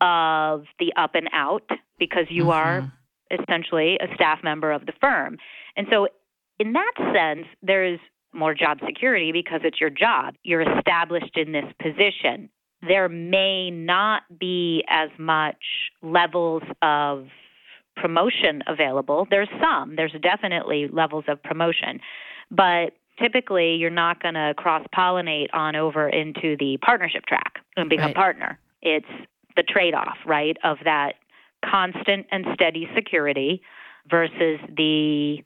of 0.00 0.64
the 0.78 0.92
up 0.96 1.14
and 1.14 1.28
out 1.32 1.68
because 1.98 2.26
you 2.30 2.44
mm-hmm. 2.44 2.52
are 2.52 2.92
essentially 3.30 3.98
a 4.00 4.14
staff 4.14 4.38
member 4.42 4.72
of 4.72 4.86
the 4.86 4.92
firm. 5.00 5.36
And 5.76 5.86
so, 5.90 6.08
in 6.58 6.72
that 6.72 6.92
sense, 7.14 7.46
there's 7.62 8.00
more 8.32 8.54
job 8.54 8.78
security 8.86 9.32
because 9.32 9.60
it's 9.64 9.80
your 9.80 9.90
job. 9.90 10.34
You're 10.42 10.78
established 10.78 11.36
in 11.36 11.52
this 11.52 11.64
position. 11.80 12.48
There 12.86 13.08
may 13.08 13.70
not 13.70 14.22
be 14.38 14.84
as 14.88 15.10
much 15.18 15.56
levels 16.02 16.62
of 16.82 17.26
promotion 18.00 18.62
available. 18.66 19.26
There's 19.30 19.48
some, 19.60 19.96
there's 19.96 20.14
definitely 20.22 20.88
levels 20.90 21.24
of 21.28 21.42
promotion, 21.42 22.00
but 22.50 22.92
typically 23.20 23.74
you're 23.74 23.90
not 23.90 24.22
going 24.22 24.34
to 24.34 24.54
cross 24.56 24.86
pollinate 24.96 25.48
on 25.52 25.76
over 25.76 26.08
into 26.08 26.56
the 26.58 26.78
partnership 26.84 27.26
track 27.26 27.58
and 27.76 27.88
become 27.90 28.06
right. 28.06 28.14
partner. 28.14 28.58
It's 28.82 29.06
the 29.56 29.62
trade 29.62 29.94
off, 29.94 30.16
right, 30.24 30.56
of 30.64 30.78
that 30.84 31.14
constant 31.64 32.26
and 32.30 32.46
steady 32.54 32.88
security 32.94 33.60
versus 34.08 34.60
the 34.76 35.38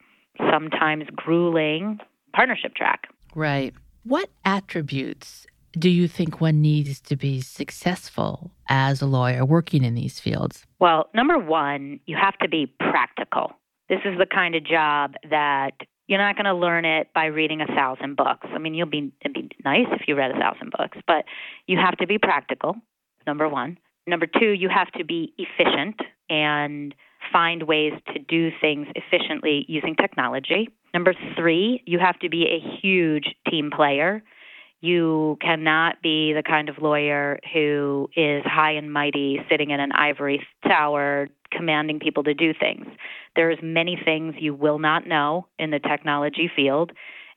sometimes 0.51 1.05
grueling 1.17 1.99
partnership 2.35 2.75
track. 2.75 3.09
Right. 3.35 3.75
What 4.05 4.31
attributes 4.45 5.47
do 5.73 5.89
you 5.91 6.09
think 6.09 6.41
one 6.41 6.61
needs 6.61 7.01
to 7.01 7.17
be 7.17 7.41
successful 7.41 8.51
as 8.69 9.01
a 9.01 9.07
lawyer 9.07 9.45
working 9.45 9.85
in 9.85 9.95
these 9.95 10.21
fields? 10.21 10.67
Well, 10.79 11.09
number 11.15 11.39
one, 11.39 12.01
you 12.07 12.17
have 12.17 12.39
to 12.39 12.49
be 12.49 12.67
practical. 12.67 13.53
This 13.89 14.01
is 14.05 14.19
the 14.19 14.27
kind 14.27 14.55
of 14.55 14.65
job 14.65 15.15
that 15.31 15.73
you're 16.07 16.19
not 16.19 16.37
going 16.37 16.47
to 16.47 16.55
learn 16.55 16.85
it 16.85 17.09
by 17.15 17.27
reading 17.27 17.61
a 17.61 17.67
thousand 17.67 18.17
books. 18.17 18.47
I 18.53 18.59
mean, 18.59 18.75
you'll 18.75 18.87
be 18.87 19.13
it'd 19.23 19.35
be 19.35 19.49
nice 19.65 19.87
if 19.93 20.09
you 20.09 20.15
read 20.15 20.31
a 20.31 20.39
thousand 20.39 20.73
books, 20.77 20.99
but 21.07 21.25
you 21.67 21.79
have 21.79 21.97
to 21.99 22.07
be 22.07 22.19
practical. 22.19 22.77
Number 23.27 23.49
one. 23.49 23.79
Number 24.07 24.27
two, 24.27 24.51
you 24.51 24.69
have 24.69 24.91
to 24.93 25.05
be 25.05 25.33
efficient 25.39 26.01
and 26.29 26.95
find 27.33 27.63
ways 27.65 27.93
to 28.13 28.19
do 28.19 28.51
things 28.61 28.89
efficiently 28.97 29.65
using 29.69 29.95
technology. 29.95 30.69
Number 30.93 31.15
three, 31.37 31.83
you 31.87 31.99
have 31.99 32.19
to 32.19 32.29
be 32.29 32.47
a 32.47 32.79
huge 32.81 33.35
team 33.49 33.71
player. 33.75 34.23
You 34.83 35.39
cannot 35.41 36.03
be 36.03 36.33
the 36.33 36.43
kind 36.43 36.69
of 36.69 36.79
lawyer 36.83 37.39
who 37.55 38.11
is 38.17 38.43
high 38.45 38.73
and 38.73 38.93
mighty, 38.93 39.39
sitting 39.49 39.71
in 39.71 39.79
an 39.79 39.93
ivory 39.93 40.45
tower, 40.67 41.29
commanding 41.53 42.01
people 42.01 42.25
to 42.25 42.35
do 42.35 42.53
things. 42.53 42.87
There's 43.37 43.59
many 43.63 43.97
things 44.05 44.35
you 44.41 44.55
will 44.55 44.81
not 44.81 45.07
know 45.07 45.47
in 45.57 45.71
the 45.71 45.79
technology 45.79 46.51
field, 46.55 46.91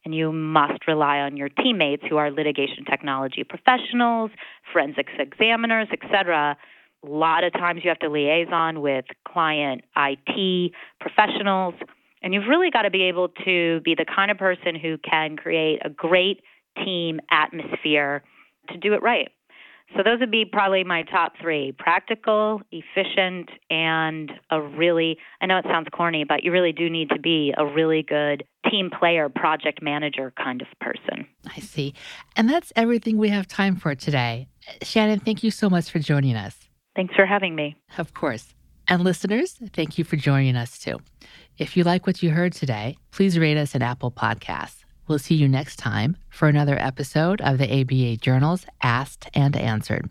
and 0.03 0.15
you 0.15 0.31
must 0.31 0.87
rely 0.87 1.19
on 1.19 1.37
your 1.37 1.49
teammates 1.49 2.01
who 2.09 2.17
are 2.17 2.31
litigation 2.31 2.83
technology 2.83 3.43
professionals, 3.43 4.31
forensics 4.73 5.13
examiners, 5.19 5.87
etc. 5.93 6.57
A 7.05 7.07
lot 7.07 7.43
of 7.43 7.53
times 7.53 7.81
you 7.83 7.89
have 7.89 7.99
to 7.99 8.09
liaison 8.09 8.81
with 8.81 9.05
client 9.27 9.83
IT 9.95 10.71
professionals, 10.99 11.75
and 12.23 12.33
you've 12.33 12.47
really 12.49 12.71
got 12.71 12.83
to 12.83 12.89
be 12.89 13.03
able 13.03 13.29
to 13.45 13.81
be 13.81 13.93
the 13.93 14.05
kind 14.05 14.31
of 14.31 14.37
person 14.39 14.73
who 14.73 14.97
can 14.97 15.37
create 15.37 15.79
a 15.85 15.91
great 15.91 16.41
team 16.83 17.19
atmosphere 17.31 18.23
to 18.69 18.77
do 18.77 18.93
it 18.93 19.01
right. 19.01 19.29
So 19.95 20.01
those 20.03 20.19
would 20.19 20.31
be 20.31 20.45
probably 20.45 20.83
my 20.83 21.03
top 21.03 21.33
three 21.39 21.71
practical, 21.77 22.61
efficient, 22.71 23.49
and 23.69 24.31
a 24.49 24.59
really, 24.61 25.17
I 25.41 25.45
know 25.45 25.59
it 25.59 25.65
sounds 25.65 25.87
corny, 25.91 26.23
but 26.27 26.43
you 26.43 26.51
really 26.51 26.71
do 26.71 26.89
need 26.89 27.09
to 27.09 27.19
be 27.19 27.53
a 27.55 27.65
really 27.65 28.01
good 28.01 28.43
team 28.69 28.89
player, 28.89 29.29
project 29.29 29.81
manager 29.81 30.33
kind 30.43 30.61
of 30.61 30.67
person. 30.81 31.27
I 31.55 31.59
see. 31.59 31.93
And 32.35 32.49
that's 32.49 32.73
everything 32.75 33.17
we 33.17 33.29
have 33.29 33.47
time 33.47 33.75
for 33.75 33.93
today. 33.93 34.47
Shannon, 34.81 35.19
thank 35.19 35.43
you 35.43 35.51
so 35.51 35.69
much 35.69 35.91
for 35.91 35.99
joining 35.99 36.35
us. 36.35 36.67
Thanks 36.95 37.13
for 37.15 37.25
having 37.25 37.55
me. 37.55 37.75
Of 37.97 38.13
course. 38.13 38.55
And 38.87 39.03
listeners, 39.03 39.59
thank 39.73 39.97
you 39.97 40.03
for 40.03 40.15
joining 40.15 40.55
us 40.55 40.79
too. 40.79 40.99
If 41.57 41.77
you 41.77 41.83
like 41.83 42.07
what 42.07 42.23
you 42.23 42.31
heard 42.31 42.53
today, 42.53 42.97
please 43.11 43.37
rate 43.37 43.57
us 43.57 43.75
at 43.75 43.81
Apple 43.81 44.11
Podcasts. 44.11 44.84
We'll 45.07 45.19
see 45.19 45.35
you 45.35 45.47
next 45.47 45.77
time 45.77 46.17
for 46.29 46.47
another 46.47 46.77
episode 46.79 47.39
of 47.41 47.57
the 47.57 47.81
ABA 47.81 48.17
Journal's 48.17 48.65
Asked 48.81 49.29
and 49.33 49.55
Answered. 49.55 50.09